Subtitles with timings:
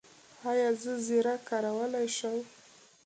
[0.49, 2.39] ایا زه زیره کارولی شم؟